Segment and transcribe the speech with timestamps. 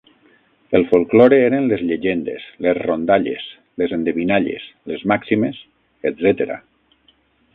[0.77, 3.45] El folklore eren les llegendes, les rondalles,
[3.83, 5.61] les endevinalles, les màximes,
[6.13, 6.61] etcètera.